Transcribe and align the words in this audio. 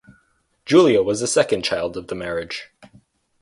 Julia 0.65 1.03
was 1.03 1.19
the 1.19 1.27
second 1.27 1.63
child 1.63 1.95
of 1.95 2.07
the 2.07 2.15
marriage. 2.15 2.71